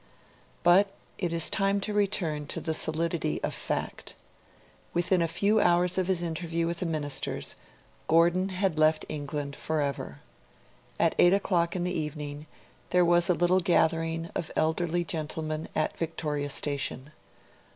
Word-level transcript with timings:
But 0.63 0.91
it 1.19 1.31
is 1.31 1.47
time 1.51 1.79
to 1.81 1.93
return 1.93 2.47
to 2.47 2.59
the 2.59 2.73
solidity 2.73 3.39
of 3.43 3.53
fact. 3.53 4.15
Within 4.95 5.21
a 5.21 5.27
few 5.27 5.59
hours 5.59 5.95
of 5.99 6.07
his 6.07 6.23
interview 6.23 6.65
with 6.65 6.79
the 6.79 6.87
Ministers, 6.87 7.55
Gordon 8.07 8.49
had 8.49 8.79
left 8.79 9.05
England 9.09 9.55
forever. 9.55 10.17
At 10.99 11.13
eight 11.19 11.33
o'clock 11.35 11.75
in 11.75 11.83
the 11.83 11.93
evening, 11.93 12.47
there 12.89 13.05
was 13.05 13.29
a 13.29 13.35
little 13.35 13.59
gathering 13.59 14.31
of 14.33 14.51
elderly 14.55 15.03
gentlemen 15.03 15.67
at 15.75 15.95
Victoria 15.99 16.49
Station. 16.49 17.11